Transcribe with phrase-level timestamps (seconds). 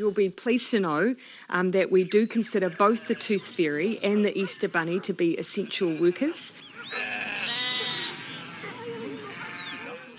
[0.00, 1.14] You'll be pleased to know
[1.50, 5.36] um, that we do consider both the Tooth Fairy and the Easter Bunny to be
[5.36, 6.54] essential workers.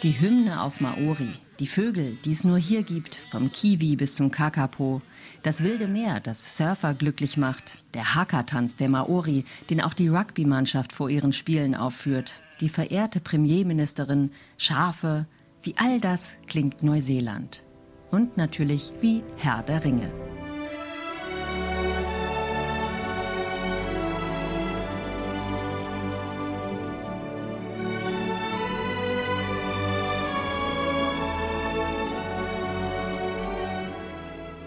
[0.04, 4.30] Die Hymne auf Maori, die Vögel, die es nur hier gibt, vom Kiwi bis zum
[4.30, 5.00] Kakapo,
[5.42, 10.94] das wilde Meer, das Surfer glücklich macht, der Haka-Tanz der Maori, den auch die Rugby-Mannschaft
[10.94, 15.26] vor ihren Spielen aufführt, die verehrte Premierministerin, Schafe,
[15.64, 17.64] wie all das klingt Neuseeland
[18.12, 20.12] und natürlich wie Herr der Ringe.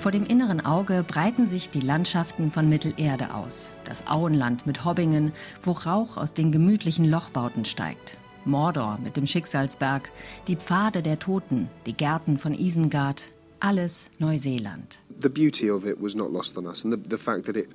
[0.04, 3.72] Vor dem inneren Auge breiten sich die Landschaften von Mittelerde aus.
[3.86, 8.18] Das Auenland mit Hobbingen, wo Rauch aus den gemütlichen Lochbauten steigt.
[8.44, 10.10] Mordor mit dem Schicksalsberg,
[10.46, 13.32] die Pfade der Toten, die Gärten von Isengard,
[13.64, 14.98] alles Neuseeland.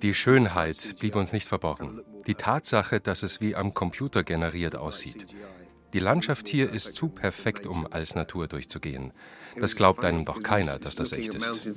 [0.03, 2.01] Die Schönheit blieb uns nicht verborgen.
[2.27, 5.25] Die Tatsache, dass es wie am Computer generiert aussieht.
[5.93, 9.13] Die Landschaft hier ist zu perfekt, um als Natur durchzugehen.
[9.59, 11.71] Das glaubt einem doch keiner, dass das echt ist.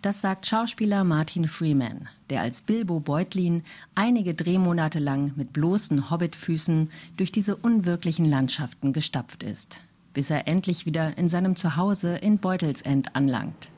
[0.00, 3.64] Das sagt Schauspieler Martin Freeman, der als Bilbo Beutlin
[3.96, 9.80] einige Drehmonate lang mit bloßen Hobbitfüßen durch diese unwirklichen Landschaften gestapft ist
[10.14, 13.70] bis er endlich wieder in seinem Zuhause in Beutelsend anlangt.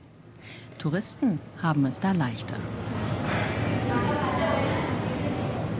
[0.78, 2.56] Touristen haben es da leichter.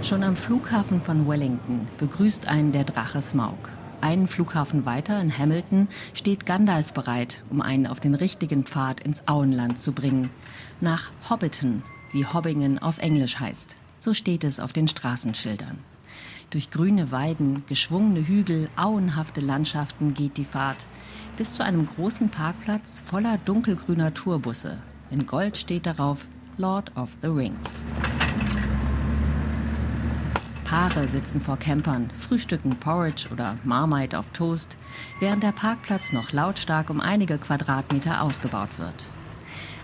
[0.03, 3.71] Schon am Flughafen von Wellington begrüßt einen der Drache Smaug.
[4.01, 9.29] Einen Flughafen weiter in Hamilton steht Gandalf bereit, um einen auf den richtigen Pfad ins
[9.29, 10.31] Auenland zu bringen.
[10.81, 13.77] Nach Hobbiton, wie Hobbingen auf Englisch heißt.
[14.01, 15.79] So steht es auf den Straßenschildern.
[16.53, 20.85] Durch grüne Weiden, geschwungene Hügel, auenhafte Landschaften geht die Fahrt
[21.39, 24.77] bis zu einem großen Parkplatz voller dunkelgrüner Tourbusse.
[25.11, 26.27] In Gold steht darauf
[26.59, 27.87] Lord of the Rings.
[30.67, 34.77] Paare sitzen vor Campern, frühstücken Porridge oder Marmite auf Toast,
[35.21, 39.11] während der Parkplatz noch lautstark um einige Quadratmeter ausgebaut wird.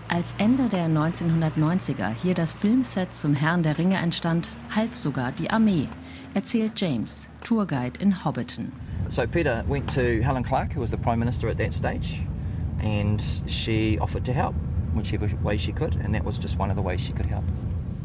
[0.07, 5.51] Als Ende der 1990er hier das Filmset zum Herrn der Ringe entstand, half sogar die
[5.51, 5.87] Armee,
[6.33, 8.71] erzählt James, Tourguide in Hobbiton.
[9.09, 12.21] So Peter went to Helen Clark, who was the Prime Minister at that stage,
[12.81, 14.53] and she offered to help
[14.93, 17.43] whichever way she could, and that was just one of the ways she could help.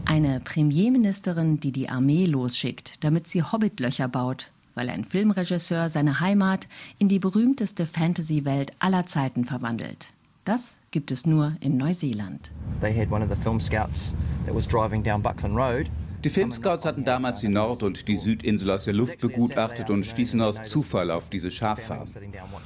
[0.06, 6.68] Eine Premierministerin, die die Armee losschickt, damit sie Hobbitlöcher baut, weil ein Filmregisseur seine Heimat
[6.98, 10.10] in die berühmteste Fantasy-Welt aller Zeiten verwandelt.
[10.44, 12.50] Das gibt es nur in Neuseeland.
[12.80, 14.14] They had one of the film scouts
[14.44, 15.88] that was driving down Buckland Road
[16.24, 20.40] die Filmscouts hatten damals die Nord- und die Südinsel aus der Luft begutachtet und stießen
[20.40, 22.06] aus Zufall auf diese Schaffarm.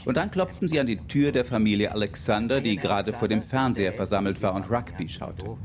[0.05, 3.93] Und dann klopften sie an die Tür der Familie Alexander, die gerade vor dem Fernseher
[3.93, 5.57] versammelt war und Rugby schaute.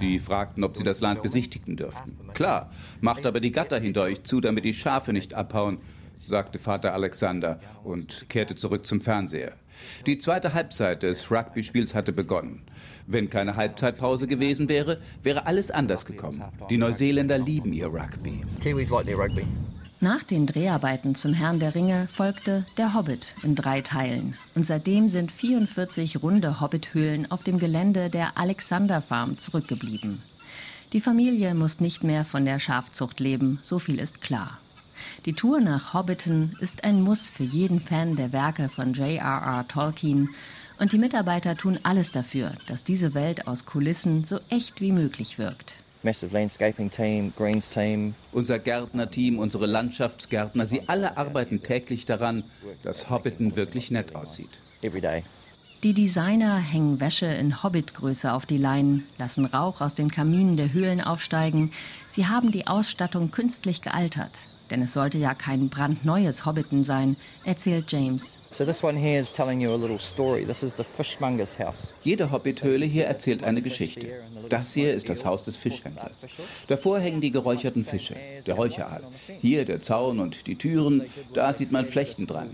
[0.00, 2.16] Sie fragten, ob sie das Land besichtigen dürften.
[2.32, 2.70] Klar,
[3.00, 5.78] macht aber die Gatter hinter euch zu, damit die Schafe nicht abhauen,
[6.20, 9.52] sagte Vater Alexander und kehrte zurück zum Fernseher.
[10.06, 12.62] Die zweite Halbzeit des Rugby-Spiels hatte begonnen.
[13.06, 16.42] Wenn keine Halbzeitpause gewesen wäre, wäre alles anders gekommen.
[16.70, 18.40] Die Neuseeländer lieben ihr Rugby.
[20.00, 24.34] Nach den Dreharbeiten zum Herrn der Ringe folgte Der Hobbit in drei Teilen.
[24.54, 30.22] Und seitdem sind 44 runde Hobbithöhlen auf dem Gelände der Alexander Farm zurückgeblieben.
[30.92, 34.58] Die Familie muss nicht mehr von der Schafzucht leben, so viel ist klar.
[35.26, 39.66] Die Tour nach Hobbiton ist ein Muss für jeden Fan der Werke von J.R.R.
[39.68, 40.30] Tolkien
[40.78, 45.38] und die Mitarbeiter tun alles dafür, dass diese Welt aus Kulissen so echt wie möglich
[45.38, 45.76] wirkt.
[48.32, 52.44] Unser Gärtnerteam, unsere Landschaftsgärtner, sie alle arbeiten täglich daran,
[52.82, 54.60] dass Hobbiton wirklich nett aussieht.
[55.82, 60.72] Die Designer hängen Wäsche in Hobbitgröße auf die Leinen, lassen Rauch aus den Kaminen der
[60.72, 61.72] Höhlen aufsteigen.
[62.08, 64.40] Sie haben die Ausstattung künstlich gealtert.
[64.70, 68.38] Denn es sollte ja kein brandneues Hobbiton sein, erzählt James.
[72.02, 74.06] Jede Hobbithöhle hier erzählt eine Geschichte.
[74.48, 76.26] Das hier ist das Haus des Fischhändlers.
[76.68, 78.16] Davor hängen die geräucherten Fische,
[78.46, 79.02] der Räucheraal.
[79.40, 82.50] Hier der Zaun und die Türen, da sieht man Flechten dran.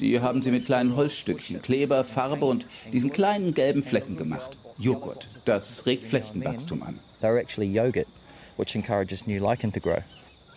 [0.00, 4.56] Die haben sie mit kleinen Holzstückchen, Kleber, Farbe und diesen kleinen gelben Flecken gemacht.
[4.76, 6.98] Joghurt, das regt Flechtenwachstum an.
[7.22, 8.08] They're actually yogurt,
[8.56, 10.02] which encourages new lichen to grow.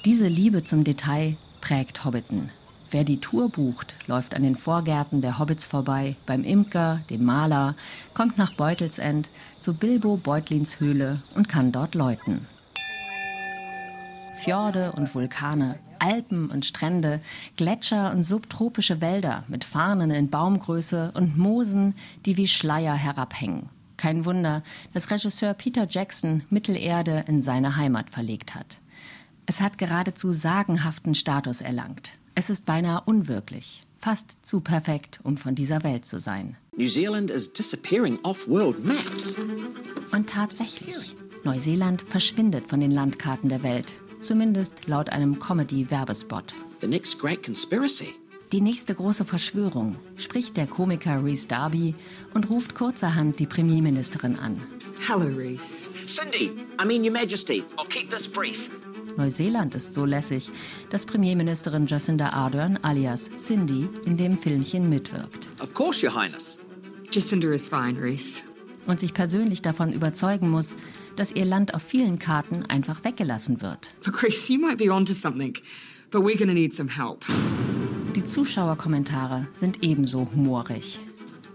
[0.08, 2.50] Diese Liebe zum Detail prägt Hobbiton.
[2.92, 7.76] Wer die Tour bucht, läuft an den Vorgärten der Hobbits vorbei, beim Imker, dem Maler,
[8.14, 9.28] kommt nach Beutelsend
[9.60, 12.48] zu Bilbo Beutlins Höhle und kann dort läuten.
[14.36, 17.20] Fjorde und Vulkane, Alpen und Strände,
[17.58, 21.96] Gletscher und subtropische Wälder mit Farnen in Baumgröße und Moosen,
[22.26, 23.68] die wie Schleier herabhängen.
[23.98, 24.64] Kein Wunder,
[24.94, 28.80] dass Regisseur Peter Jackson Mittelerde in seine Heimat verlegt hat.
[29.50, 32.18] Es hat geradezu sagenhaften Status erlangt.
[32.36, 36.58] Es ist beinahe unwirklich, fast zu perfekt, um von dieser Welt zu sein.
[36.76, 39.38] New Zealand is disappearing off world maps.
[40.12, 41.16] Und tatsächlich,
[41.46, 46.54] Neuseeland verschwindet von den Landkarten der Welt, zumindest laut einem Comedy-Werbespot.
[46.82, 48.10] The next great conspiracy.
[48.52, 51.96] Die nächste große Verschwörung, spricht der Komiker Reese Darby
[52.34, 54.62] und ruft kurzerhand die Premierministerin an.
[55.08, 55.88] Hello, Reese.
[56.06, 56.52] Cindy,
[56.82, 58.70] I mean, Your Majesty, I'll keep this brief.
[59.18, 60.50] Neuseeland ist so lässig,
[60.92, 65.50] dass Premierministerin Jacinda Ardern alias Cindy in dem Filmchen mitwirkt.
[65.60, 66.60] Of course, Your Highness.
[67.12, 68.44] Jacinda is fine, Reese.
[68.86, 70.76] Und sich persönlich davon überzeugen muss,
[71.16, 73.96] dass ihr Land auf vielen Karten einfach weggelassen wird.
[74.06, 75.58] Look, Reese, you might be onto something,
[76.12, 77.26] but we're gonna need some help.
[78.16, 81.00] Die Zuschauerkommentare sind ebenso humorig.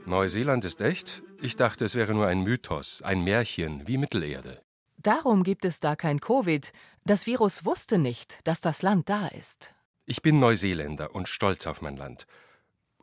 [0.05, 1.23] Neuseeland ist echt?
[1.41, 4.61] Ich dachte, es wäre nur ein Mythos, ein Märchen wie Mittelerde.
[5.03, 6.73] Darum gibt es da kein Covid.
[7.05, 9.75] Das Virus wusste nicht, dass das Land da ist.
[10.07, 12.27] Ich bin Neuseeländer und stolz auf mein Land.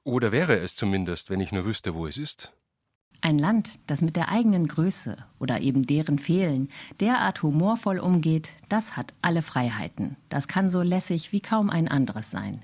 [0.04, 2.54] Oder wäre es zumindest, wenn ich nur wüsste, wo es ist.
[3.22, 6.70] Ein Land, das mit der eigenen Größe oder eben deren Fehlen
[7.02, 10.16] derart humorvoll umgeht, das hat alle Freiheiten.
[10.30, 12.64] Das kann so lässig wie kaum ein anderes sein.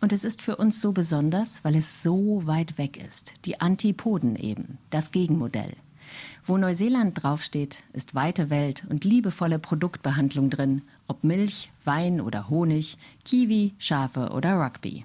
[0.00, 3.34] Und es ist für uns so besonders, weil es so weit weg ist.
[3.44, 5.76] Die Antipoden eben, das Gegenmodell.
[6.46, 12.98] Wo Neuseeland draufsteht, ist weite Welt und liebevolle Produktbehandlung drin, ob Milch, Wein oder Honig,
[13.24, 15.04] Kiwi, Schafe oder Rugby.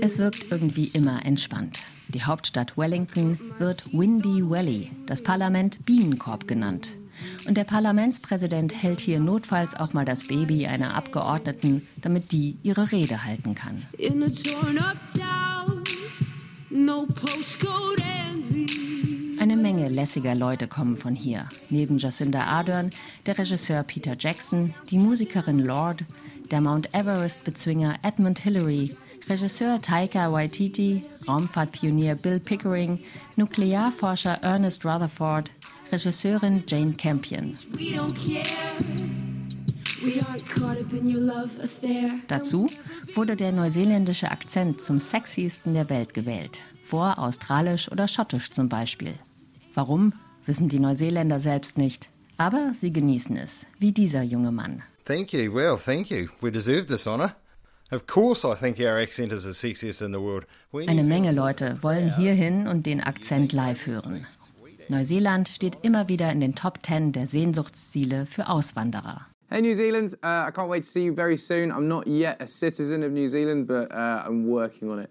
[0.00, 1.80] Es wirkt irgendwie immer entspannt.
[2.08, 6.96] Die Hauptstadt Wellington wird Windy Valley, das Parlament Bienenkorb genannt.
[7.46, 12.92] Und der Parlamentspräsident hält hier notfalls auch mal das Baby einer Abgeordneten, damit die ihre
[12.92, 13.82] Rede halten kann.
[13.98, 15.77] In a torn up town,
[19.40, 21.48] eine Menge lässiger Leute kommen von hier.
[21.70, 22.90] Neben Jacinda Ardern,
[23.24, 26.04] der Regisseur Peter Jackson, die Musikerin Lord,
[26.50, 28.96] der Mount Everest-Bezwinger Edmund Hillary,
[29.28, 32.98] Regisseur Taika Waititi, Raumfahrtpionier Bill Pickering,
[33.36, 35.50] Nuklearforscher Ernest Rutherford,
[35.90, 37.54] Regisseurin Jane Campion.
[42.28, 42.70] Dazu
[43.14, 49.14] wurde der neuseeländische Akzent zum sexiesten der Welt gewählt, vor australisch oder schottisch zum Beispiel.
[49.74, 50.12] Warum,
[50.44, 52.10] wissen die Neuseeländer selbst nicht.
[52.36, 54.82] Aber sie genießen es, wie dieser junge Mann.
[55.04, 55.52] Thank you.
[55.52, 56.28] Well, thank you.
[56.40, 57.34] We deserve this honor.
[57.90, 60.46] Of course I think our accent is the sexiest in the world.
[60.72, 64.26] Eine Menge Leute wollen hierhin und den Akzent live hören.
[64.88, 69.26] Neuseeland steht immer wieder in den Top 10 der Sehnsuchtsziele für Auswanderer.
[69.50, 71.72] Hey New Zealand, uh, I can't wait to see you very soon.
[71.72, 75.10] I'm not yet a citizen of New Zealand, but uh, I'm working on it.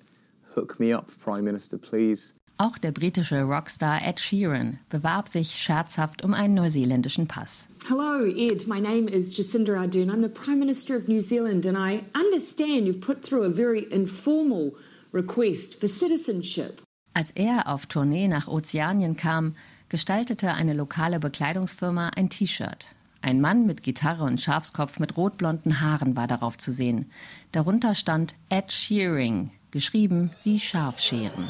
[0.54, 2.36] Hook me up, Prime Minister, please.
[2.60, 7.68] Auch der britische Rockstar Ed Sheeran bewarb sich scherzhaft um einen neuseeländischen Pass.
[7.88, 8.68] Hello, Ed.
[8.68, 10.12] My name is Jacinda Ardern.
[10.12, 13.88] I'm the Prime Minister of New Zealand, and I understand you've put through a very
[13.92, 14.76] informal
[15.14, 16.84] request for citizenship.
[17.16, 19.56] Als er auf Tournee nach Ozeanien kam,
[19.90, 22.97] gestaltete eine lokale Bekleidungsfirma ein T-Shirt.
[23.28, 27.12] Ein Mann mit Gitarre und Schafskopf mit rotblonden Haaren war darauf zu sehen.
[27.52, 31.50] Darunter stand Ed Shearing, geschrieben wie Schafscheren.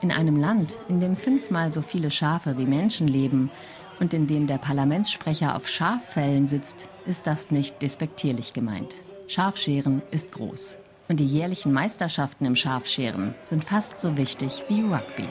[0.00, 3.50] In einem Land, in dem fünfmal so viele Schafe wie Menschen leben
[4.00, 8.94] und in dem der Parlamentssprecher auf Schaffällen sitzt, ist das nicht despektierlich gemeint.
[9.26, 10.78] Schafscheren ist groß.
[11.08, 15.28] Und die jährlichen Meisterschaften im Schafscheren sind fast so wichtig wie Rugby.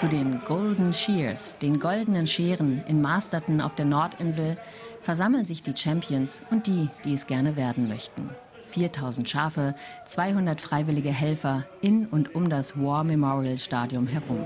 [0.00, 4.56] Zu den Golden Shears, den goldenen Scheren in Masterton auf der Nordinsel,
[5.02, 8.30] versammeln sich die Champions und die, die es gerne werden möchten.
[8.70, 9.74] 4000 Schafe,
[10.06, 14.38] 200 freiwillige Helfer in und um das War Memorial Stadium herum.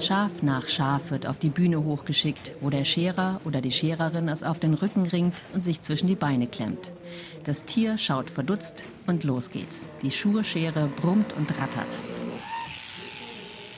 [0.00, 4.42] Schaf nach Schaf wird auf die Bühne hochgeschickt, wo der Scherer oder die Schererin es
[4.42, 6.92] auf den Rücken ringt und sich zwischen die Beine klemmt.
[7.44, 9.86] Das Tier schaut verdutzt und los geht's.
[10.02, 11.98] Die Schurschere brummt und rattert.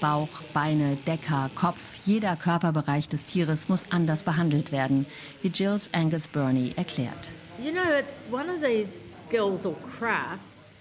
[0.01, 5.07] Bauch, Beine, Decker, Kopf, jeder Körperbereich des Tieres muss anders behandelt werden,
[5.43, 7.31] wie Jills Angus Burney erklärt.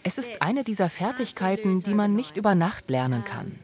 [0.04, 3.60] Es ist eine dieser Fertigkeiten, die man nicht über Nacht lernen kann.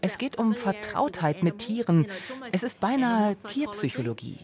[0.00, 2.06] Es geht um Vertrautheit mit Tieren.
[2.52, 4.38] Es ist beinahe Tierpsychologie.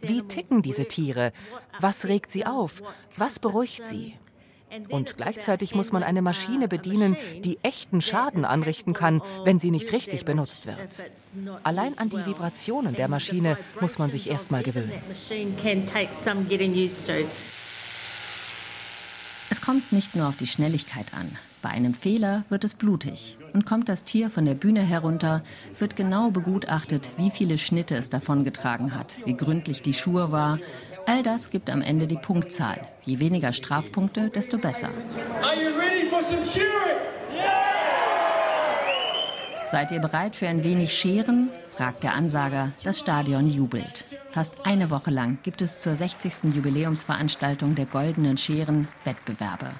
[0.00, 1.32] Wie ticken diese Tiere?
[1.80, 2.82] Was regt sie auf?
[3.16, 4.14] Was beruhigt sie?
[4.88, 9.92] Und gleichzeitig muss man eine Maschine bedienen, die echten Schaden anrichten kann, wenn sie nicht
[9.92, 10.78] richtig benutzt wird.
[11.62, 14.92] Allein an die Vibrationen der Maschine muss man sich erst mal gewöhnen.
[19.48, 21.30] Es kommt nicht nur auf die Schnelligkeit an.
[21.66, 23.38] Bei einem Fehler wird es blutig.
[23.52, 25.42] Und kommt das Tier von der Bühne herunter,
[25.76, 30.60] wird genau begutachtet, wie viele Schnitte es davongetragen hat, wie gründlich die Schuhe war.
[31.06, 32.86] All das gibt am Ende die Punktzahl.
[33.02, 34.90] Je weniger Strafpunkte, desto besser.
[39.64, 41.48] Seid ihr bereit für ein wenig Scheren?
[41.66, 42.70] fragt der Ansager.
[42.84, 44.04] Das Stadion jubelt.
[44.30, 46.54] Fast eine Woche lang gibt es zur 60.
[46.54, 49.72] Jubiläumsveranstaltung der Goldenen Scheren Wettbewerbe.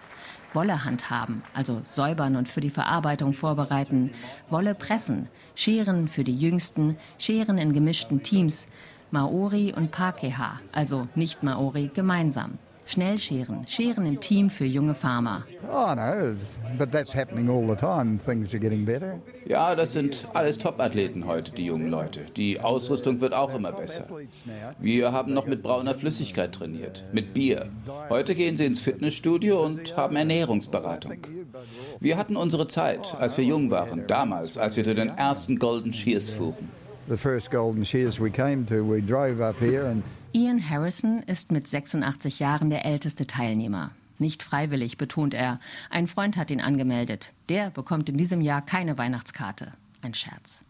[0.53, 4.13] Wolle handhaben, also säubern und für die Verarbeitung vorbereiten,
[4.49, 8.69] Wolle pressen, Scheren für die Jüngsten, Scheren in gemischten Teams,
[9.11, 12.59] Maori und Pakeha, also nicht Maori, gemeinsam.
[12.89, 15.43] Schnell scheren, scheren im Team für junge Farmer.
[15.69, 16.37] Oh no,
[16.79, 18.17] but that's happening all the time.
[18.17, 19.19] Things are getting better.
[19.45, 22.21] Ja, das sind alles Top-Athleten heute, die jungen Leute.
[22.37, 24.07] Die Ausrüstung wird auch immer besser.
[24.79, 27.71] Wir haben noch mit brauner Flüssigkeit trainiert, mit Bier.
[28.09, 31.17] Heute gehen sie ins Fitnessstudio und haben Ernährungsberatung.
[31.99, 35.93] Wir hatten unsere Zeit, als wir jung waren, damals, als wir zu den ersten Golden
[35.93, 36.69] Shears fuhren.
[37.09, 40.03] The first Golden Shears we came to, we drove up here and
[40.33, 43.91] Ian Harrison ist mit 86 Jahren der älteste Teilnehmer.
[44.19, 45.61] Nicht freiwillig, betont er.
[45.91, 47.33] Ein Freund hat ihn angemeldet.
[47.49, 49.73] Der bekommt in diesem Jahr keine Weihnachtskarte.
[50.03, 50.65] Ein Scherz.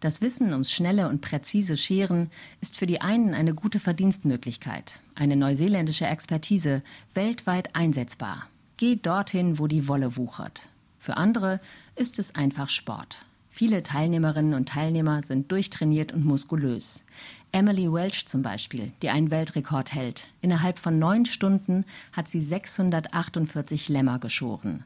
[0.00, 2.30] Das Wissen ums schnelle und präzise Scheren
[2.60, 6.82] ist für die einen eine gute Verdienstmöglichkeit, eine neuseeländische Expertise,
[7.14, 8.46] weltweit einsetzbar.
[8.76, 10.68] Geht dorthin, wo die Wolle wuchert.
[11.00, 11.60] Für andere
[11.96, 13.24] ist es einfach Sport.
[13.58, 17.04] Viele Teilnehmerinnen und Teilnehmer sind durchtrainiert und muskulös.
[17.50, 20.28] Emily Welch zum Beispiel, die einen Weltrekord hält.
[20.40, 24.84] Innerhalb von neun Stunden hat sie 648 Lämmer geschoren.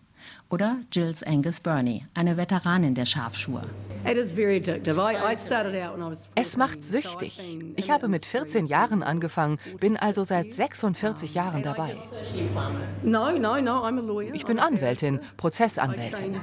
[0.48, 3.62] Oder Jills Angus Burney, eine Veteranin der Schafschuhe.
[6.34, 7.58] Es macht süchtig.
[7.76, 11.94] Ich habe mit 14 Jahren angefangen, bin also seit 46 Jahren dabei.
[14.32, 16.36] Ich bin Anwältin, Prozessanwältin.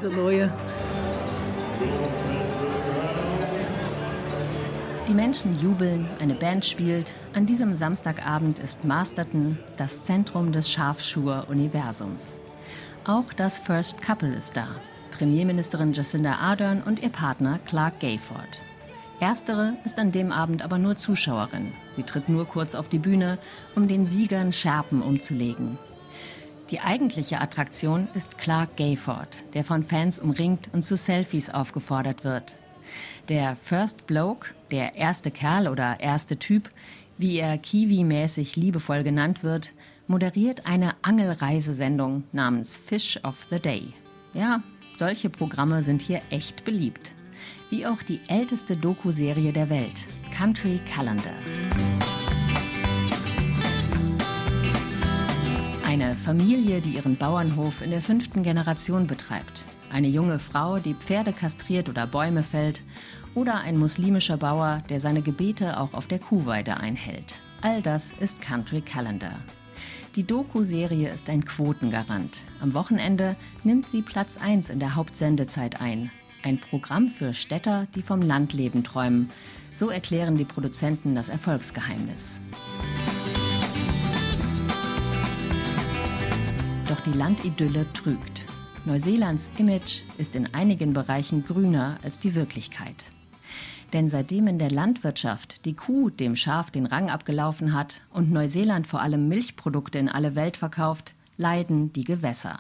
[5.10, 7.12] Die Menschen jubeln, eine Band spielt.
[7.34, 12.40] An diesem Samstagabend ist Masterton das Zentrum des Schafschuhe-Universums.
[13.06, 14.68] Auch das First Couple ist da.
[15.10, 18.64] Premierministerin Jacinda Ardern und ihr Partner Clark Gayford.
[19.20, 21.74] Erstere ist an dem Abend aber nur Zuschauerin.
[21.96, 23.40] Sie tritt nur kurz auf die Bühne,
[23.76, 25.80] um den Siegern Schärpen umzulegen.
[26.70, 32.59] Die eigentliche Attraktion ist Clark Gayford, der von Fans umringt und zu Selfies aufgefordert wird.
[33.28, 36.70] Der First Bloke, der erste Kerl oder erste Typ,
[37.18, 39.74] wie er Kiwi-mäßig liebevoll genannt wird,
[40.08, 43.94] moderiert eine Angelreisesendung namens Fish of the Day.
[44.34, 44.64] Ja,
[44.98, 47.12] solche Programme sind hier echt beliebt.
[47.70, 51.36] Wie auch die älteste Doku-Serie der Welt, Country Calendar.
[55.90, 59.66] Eine Familie, die ihren Bauernhof in der fünften Generation betreibt.
[59.92, 62.84] Eine junge Frau, die Pferde kastriert oder Bäume fällt.
[63.34, 67.42] Oder ein muslimischer Bauer, der seine Gebete auch auf der Kuhweide einhält.
[67.62, 69.40] All das ist Country Calendar.
[70.16, 72.42] Die Doku-Serie ist ein Quotengarant.
[72.62, 76.12] Am Wochenende nimmt sie Platz 1 in der Hauptsendezeit ein.
[76.44, 79.32] Ein Programm für Städter, die vom Landleben träumen.
[79.74, 82.42] So erklären die Produzenten das Erfolgsgeheimnis.
[86.90, 88.46] Doch die Landidylle trügt.
[88.84, 93.06] Neuseelands Image ist in einigen Bereichen grüner als die Wirklichkeit.
[93.94, 98.88] Denn seitdem in der Landwirtschaft die Kuh dem Schaf den Rang abgelaufen hat und Neuseeland
[98.88, 102.58] vor allem Milchprodukte in alle Welt verkauft, leiden die Gewässer.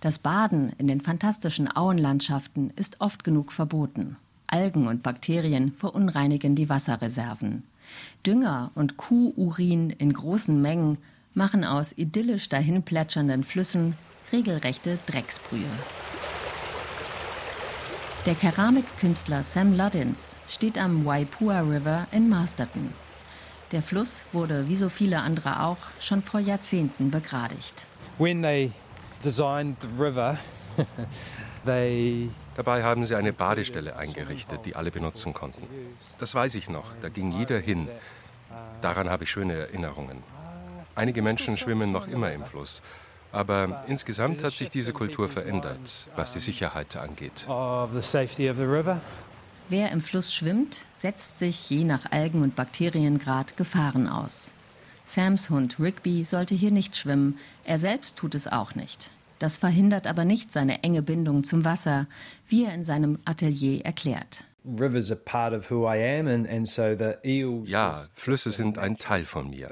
[0.00, 4.16] Das Baden in den fantastischen Auenlandschaften ist oft genug verboten.
[4.46, 7.64] Algen und Bakterien verunreinigen die Wasserreserven.
[8.24, 10.98] Dünger und Kuhurin in großen Mengen
[11.34, 13.96] machen aus idyllisch dahin plätschernden Flüssen
[14.32, 15.64] regelrechte Drecksbrühe.
[18.26, 22.92] Der Keramikkünstler Sam Luddins steht am Waipua River in Masterton.
[23.72, 27.86] Der Fluss wurde, wie so viele andere auch, schon vor Jahrzehnten begradigt.
[28.18, 28.72] When they
[29.24, 30.38] designed the river,
[31.64, 35.66] they Dabei haben sie eine Badestelle eingerichtet, die alle benutzen konnten.
[36.18, 37.88] Das weiß ich noch, da ging jeder hin.
[38.82, 40.22] Daran habe ich schöne Erinnerungen.
[41.00, 42.82] Einige Menschen schwimmen noch immer im Fluss.
[43.32, 47.46] Aber insgesamt hat sich diese Kultur verändert, was die Sicherheit angeht.
[49.70, 54.52] Wer im Fluss schwimmt, setzt sich je nach Algen- und Bakteriengrad Gefahren aus.
[55.06, 59.10] Sams Hund Rigby sollte hier nicht schwimmen, er selbst tut es auch nicht.
[59.38, 62.08] Das verhindert aber nicht seine enge Bindung zum Wasser,
[62.46, 64.44] wie er in seinem Atelier erklärt.
[67.66, 69.68] Ja, Flüsse sind ein Teil von mir.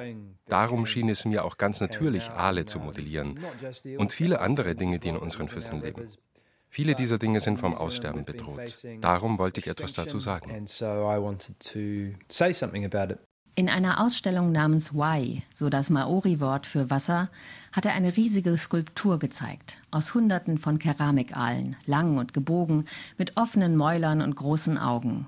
[0.46, 3.38] Darum schien es mir auch ganz natürlich, Aale zu modellieren
[3.98, 6.08] und viele andere Dinge, die in unseren Flüssen leben.
[6.70, 8.84] Viele dieser Dinge sind vom Aussterben bedroht.
[9.00, 10.66] Darum wollte ich etwas dazu sagen.
[13.58, 17.28] In einer Ausstellung namens Wai, so das Maori-Wort für Wasser,
[17.72, 22.84] hat er eine riesige Skulptur gezeigt, aus Hunderten von Keramikaalen, lang und gebogen,
[23.16, 25.26] mit offenen Mäulern und großen Augen.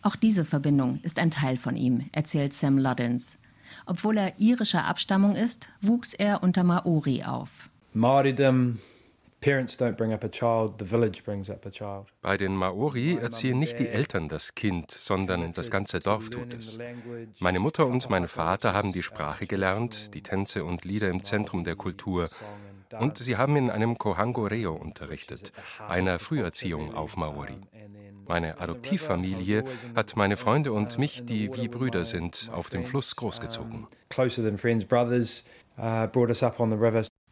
[0.00, 3.36] Auch diese Verbindung ist ein Teil von ihm, erzählt Sam Luddins.
[3.84, 7.68] Obwohl er irischer Abstammung ist, wuchs er unter Maori auf.
[7.92, 8.78] Maoridom
[12.22, 16.78] bei den Maori erziehen nicht die Eltern das Kind, sondern das ganze Dorf tut es.
[17.38, 21.64] Meine Mutter und mein Vater haben die Sprache gelernt, die Tänze und Lieder im Zentrum
[21.64, 22.28] der Kultur.
[22.98, 25.52] Und sie haben in einem Kohango Reo unterrichtet,
[25.88, 27.56] einer Früherziehung auf Maori.
[28.26, 33.86] Meine Adoptivfamilie hat meine Freunde und mich, die wie Brüder sind, auf dem Fluss großgezogen.
[35.78, 36.06] Uh,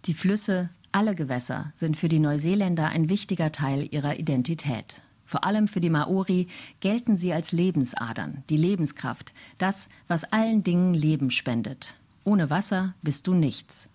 [0.04, 5.02] die Flüsse, alle Gewässer sind für die Neuseeländer ein wichtiger Teil ihrer Identität.
[5.24, 6.46] Vor allem für die Maori
[6.80, 11.96] gelten sie als Lebensadern, die Lebenskraft, das, was allen Dingen Leben spendet.
[12.24, 13.90] Ohne Wasser bist du nichts.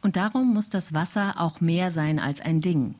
[0.00, 2.94] Und darum muss das Wasser auch mehr sein als ein Ding.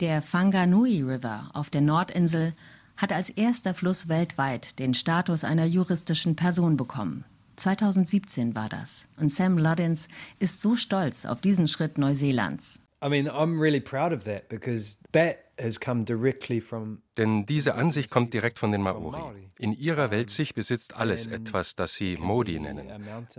[0.00, 2.54] Der Whanganui River auf der Nordinsel
[2.96, 7.24] hat als erster Fluss weltweit den Status einer juristischen Person bekommen.
[7.56, 9.06] 2017 war das.
[9.16, 12.80] Und Sam Luddins ist so stolz auf diesen Schritt Neuseelands.
[13.02, 17.74] I mean, I'm really proud of that because that has come directly from Denn diese
[17.74, 19.48] Ansicht kommt direkt von den Maori.
[19.58, 22.88] In ihrer Weltsicht besitzt alles etwas, das sie Modi nennen.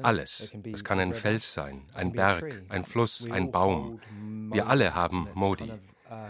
[0.02, 0.52] Alles.
[0.72, 4.02] Es kann ein Fels sein, ein Berg, ein Fluss, ein Baum.
[4.52, 5.72] Wir alle haben Modi.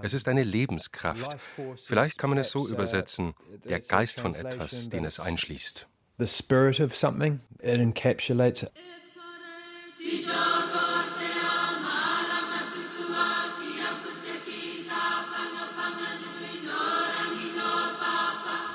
[0.03, 1.35] Es ist eine Lebenskraft.
[1.83, 3.33] Vielleicht kann man es so übersetzen,
[3.65, 5.87] der Geist von etwas, den es einschließt
[6.17, 7.41] the spirit of something.
[7.61, 8.71] It encapsulates it.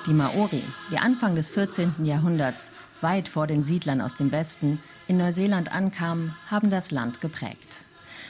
[0.06, 2.02] Die Maori, die Anfang des 14.
[2.02, 2.70] Jahrhunderts,
[3.02, 7.76] weit vor den Siedlern aus dem Westen, in Neuseeland ankamen, haben das Land geprägt.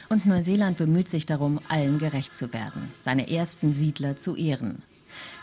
[0.09, 4.81] Und Neuseeland bemüht sich darum, allen gerecht zu werden, seine ersten Siedler zu ehren.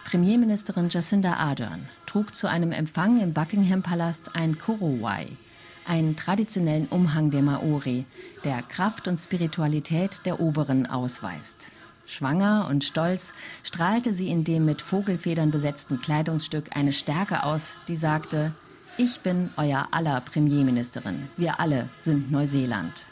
[0.05, 5.27] Premierministerin Jacinda Ardern trug zu einem Empfang im Buckingham-Palast ein Korowai,
[5.87, 8.07] einen traditionellen Umhang der Maori,
[8.45, 11.73] der Kraft und Spiritualität der Oberen ausweist.
[12.07, 17.97] Schwanger und stolz strahlte sie in dem mit Vogelfedern besetzten Kleidungsstück eine Stärke aus, die
[17.97, 18.55] sagte,
[18.97, 23.07] ich bin euer aller Premierministerin, wir alle sind Neuseeland.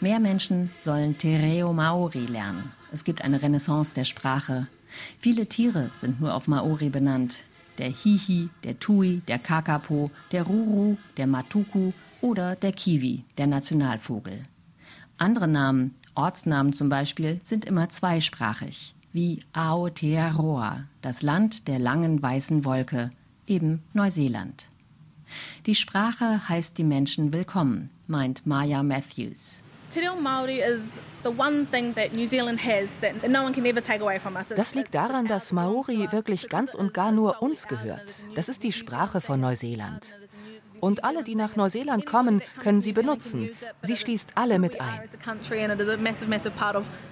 [0.00, 2.72] Mehr Menschen sollen Tereo Maori lernen.
[2.90, 4.68] Es gibt eine Renaissance der Sprache,
[5.18, 7.44] Viele Tiere sind nur auf Maori benannt.
[7.80, 14.42] Der Hihi, der Tui, der Kakapo, der Ruru, der Matuku oder der Kiwi, der Nationalvogel.
[15.16, 22.66] Andere Namen, Ortsnamen zum Beispiel, sind immer zweisprachig, wie Aotearoa, das Land der langen weißen
[22.66, 23.12] Wolke,
[23.46, 24.68] eben Neuseeland.
[25.64, 29.62] Die Sprache heißt die Menschen willkommen, meint Maya Matthews.
[34.56, 38.14] Das liegt daran, dass Maori wirklich ganz und gar nur uns gehört.
[38.34, 40.16] Das ist die Sprache von Neuseeland.
[40.80, 43.50] Und alle, die nach Neuseeland kommen, können sie benutzen.
[43.82, 45.00] Sie schließt alle mit ein.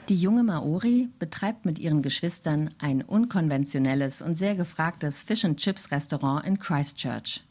[0.08, 7.42] Die junge Maori betreibt mit ihren Geschwistern ein unkonventionelles und sehr gefragtes Fish-and-Chips-Restaurant in Christchurch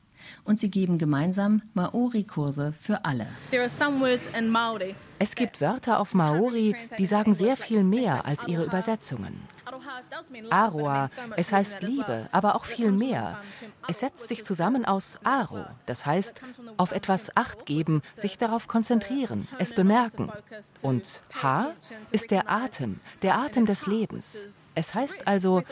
[0.47, 3.27] und sie geben gemeinsam Maori-Kurse für alle.
[5.19, 9.41] Es gibt Wörter auf Maori, die sagen sehr viel mehr als ihre Übersetzungen.
[10.49, 13.41] Aroa, es heißt Liebe, aber auch viel mehr.
[13.87, 16.41] Es setzt sich zusammen aus Aro, das heißt
[16.77, 20.31] auf etwas Acht geben, sich darauf konzentrieren, es bemerken.
[20.81, 21.73] Und Ha
[22.11, 24.47] ist der Atem, der Atem des Lebens.
[24.75, 25.63] Es heißt also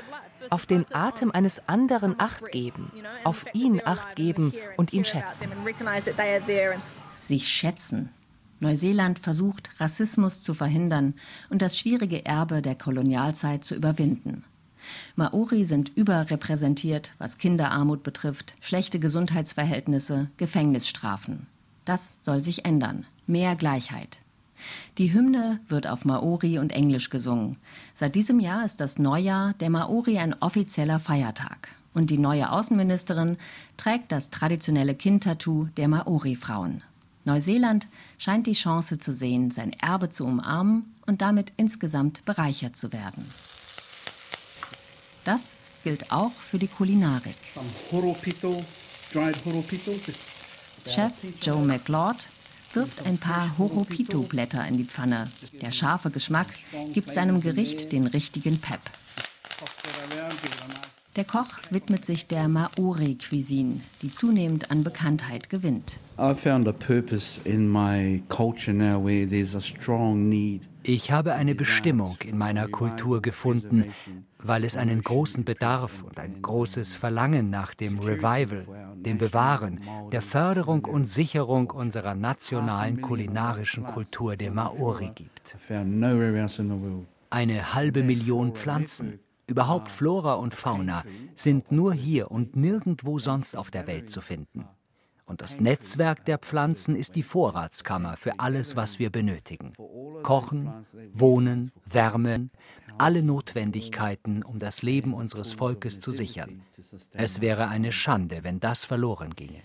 [0.50, 2.92] auf den Atem eines anderen Acht geben,
[3.24, 5.50] auf ihn Acht geben und ihn schätzen.
[7.20, 8.10] Sich schätzen.
[8.60, 11.14] Neuseeland versucht, Rassismus zu verhindern
[11.50, 14.44] und das schwierige Erbe der Kolonialzeit zu überwinden.
[15.16, 21.48] Maori sind überrepräsentiert, was Kinderarmut betrifft, schlechte Gesundheitsverhältnisse, Gefängnisstrafen.
[21.86, 23.06] Das soll sich ändern.
[23.28, 24.20] Mehr Gleichheit.
[24.98, 27.58] Die Hymne wird auf Maori und Englisch gesungen.
[27.94, 31.70] Seit diesem Jahr ist das Neujahr der Maori ein offizieller Feiertag.
[31.94, 33.38] Und die neue Außenministerin
[33.78, 36.84] trägt das traditionelle Kindtattoo der Maori-Frauen.
[37.24, 42.94] Neuseeland scheint die Chance zu sehen, sein Erbe zu umarmen und damit insgesamt bereichert zu
[42.94, 43.26] werden.
[45.24, 47.36] Das gilt auch für die Kulinarik.
[50.88, 52.28] Chef Joe McLeod
[52.76, 55.28] wirft ein paar Horopito-Blätter in die Pfanne.
[55.62, 56.48] Der scharfe Geschmack
[56.94, 58.80] gibt seinem Gericht den richtigen Pep.
[61.16, 66.00] Der Koch widmet sich der Maori-Cuisine, die zunehmend an Bekanntheit gewinnt.
[70.88, 73.92] Ich habe eine Bestimmung in meiner Kultur gefunden,
[74.38, 80.22] weil es einen großen Bedarf und ein großes Verlangen nach dem Revival, dem Bewahren, der
[80.22, 85.58] Förderung und Sicherung unserer nationalen kulinarischen Kultur der Maori gibt.
[87.32, 91.04] Eine halbe Million Pflanzen, Überhaupt Flora und Fauna
[91.36, 94.66] sind nur hier und nirgendwo sonst auf der Welt zu finden.
[95.26, 99.74] Und das Netzwerk der Pflanzen ist die Vorratskammer für alles, was wir benötigen.
[100.22, 100.72] Kochen,
[101.14, 102.52] Wohnen, Wärmen,
[103.00, 106.62] alle Notwendigkeiten, um das Leben unseres Volkes zu sichern.
[107.12, 109.62] Es wäre eine Schande, wenn das verloren ginge.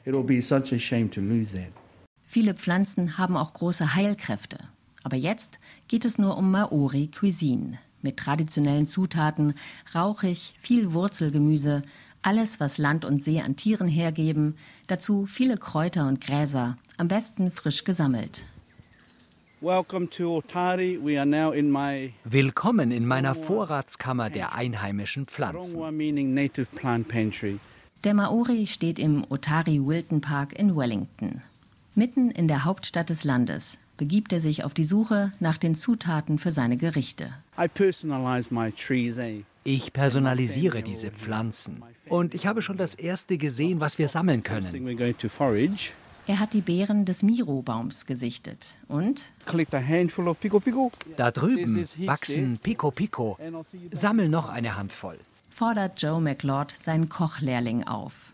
[2.22, 4.58] Viele Pflanzen haben auch große Heilkräfte.
[5.02, 9.54] Aber jetzt geht es nur um Maori Cuisine mit traditionellen Zutaten,
[9.94, 11.82] rauchig, viel Wurzelgemüse,
[12.22, 14.56] alles, was Land und See an Tieren hergeben,
[14.86, 18.42] dazu viele Kräuter und Gräser, am besten frisch gesammelt.
[22.24, 25.78] Willkommen in meiner Vorratskammer der einheimischen Pflanzen.
[28.04, 31.42] Der Maori steht im Otari Wilton Park in Wellington.
[31.94, 36.38] Mitten in der Hauptstadt des Landes begibt er sich auf die Suche nach den Zutaten
[36.38, 37.30] für seine Gerichte.
[39.64, 44.74] Ich personalisiere diese Pflanzen und ich habe schon das erste gesehen, was wir sammeln können.
[46.26, 49.28] Er hat die Beeren des Miro-Baums gesichtet und
[51.16, 53.38] da drüben wachsen Pico Pico.
[53.90, 55.18] Sammel noch eine Handvoll.
[55.50, 58.30] Fordert Joe McLeod seinen Kochlehrling auf.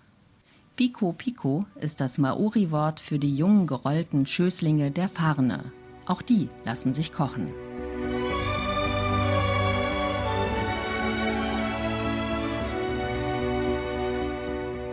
[0.77, 5.65] Pico Pico ist das Maori-Wort für die jungen gerollten Schößlinge der Farne.
[6.05, 7.51] Auch die lassen sich kochen.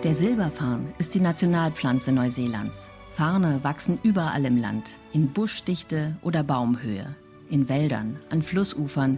[0.03, 2.89] Der Silberfarn ist die Nationalpflanze Neuseelands.
[3.11, 7.15] Farne wachsen überall im Land, in Buschdichte oder Baumhöhe,
[7.49, 9.17] in Wäldern, an Flussufern,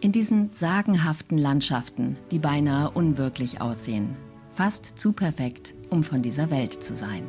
[0.00, 4.14] in diesen sagenhaften Landschaften, die beinahe unwirklich aussehen.
[4.50, 7.22] Fast zu perfekt, um von dieser Welt zu sein.